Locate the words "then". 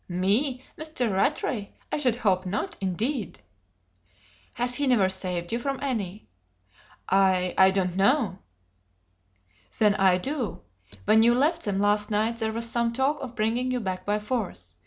9.77-9.93